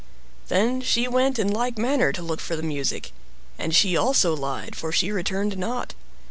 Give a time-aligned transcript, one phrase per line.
[0.47, 3.11] Then she went in like manner to look for the music.
[3.59, 5.93] And she also lied, for she returned not.